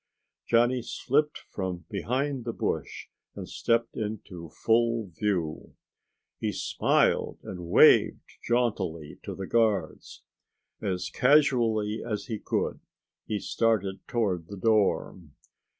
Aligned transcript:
Johnny 0.47 0.81
slipped 0.81 1.37
from 1.51 1.85
behind 1.91 2.43
the 2.43 2.53
bush 2.53 3.05
and 3.35 3.47
stepped 3.47 3.95
into 3.95 4.49
full 4.49 5.05
view. 5.13 5.75
He 6.39 6.53
smiled 6.53 7.37
and 7.43 7.67
waved 7.69 8.23
jauntily 8.43 9.19
to 9.21 9.35
the 9.35 9.45
guards. 9.45 10.23
As 10.81 11.11
casually 11.11 12.01
as 12.03 12.25
he 12.25 12.39
could 12.39 12.79
he 13.27 13.37
started 13.37 13.99
toward 14.07 14.47
the 14.47 14.57
door. 14.57 15.19